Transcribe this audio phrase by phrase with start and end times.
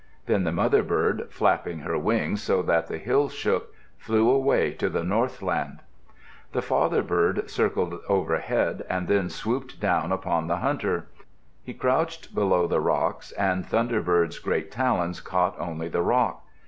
[0.25, 4.89] Then the mother bird, flapping her wings so that the hills shook, flew away to
[4.89, 5.81] the northland.
[6.53, 11.05] The father bird circled overhead and then swooped down upon the hunter.
[11.63, 16.45] He crouched below the rocks and the thunderbird's great talons caught only the rock.